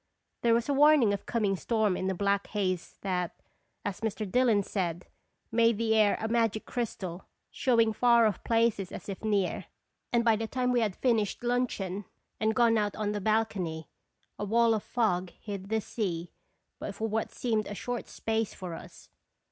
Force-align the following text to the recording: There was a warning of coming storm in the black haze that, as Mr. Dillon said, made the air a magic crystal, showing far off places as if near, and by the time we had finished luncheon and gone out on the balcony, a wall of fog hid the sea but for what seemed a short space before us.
There 0.41 0.55
was 0.55 0.67
a 0.67 0.73
warning 0.73 1.13
of 1.13 1.27
coming 1.27 1.55
storm 1.55 1.95
in 1.95 2.07
the 2.07 2.15
black 2.15 2.47
haze 2.47 2.97
that, 3.01 3.39
as 3.85 4.01
Mr. 4.01 4.25
Dillon 4.27 4.63
said, 4.63 5.05
made 5.51 5.77
the 5.77 5.93
air 5.93 6.17
a 6.19 6.27
magic 6.27 6.65
crystal, 6.65 7.25
showing 7.51 7.93
far 7.93 8.25
off 8.25 8.43
places 8.43 8.91
as 8.91 9.07
if 9.07 9.23
near, 9.23 9.65
and 10.11 10.25
by 10.25 10.37
the 10.37 10.47
time 10.47 10.71
we 10.71 10.79
had 10.79 10.95
finished 10.95 11.43
luncheon 11.43 12.05
and 12.39 12.55
gone 12.55 12.79
out 12.79 12.95
on 12.95 13.11
the 13.11 13.21
balcony, 13.21 13.89
a 14.39 14.43
wall 14.43 14.73
of 14.73 14.81
fog 14.81 15.29
hid 15.39 15.69
the 15.69 15.81
sea 15.81 16.33
but 16.79 16.95
for 16.95 17.07
what 17.07 17.31
seemed 17.31 17.67
a 17.67 17.75
short 17.75 18.07
space 18.07 18.53
before 18.53 18.73
us. 18.73 19.09